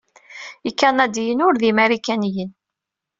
[0.69, 2.51] Ikanadiyen ur d imarikaniyen.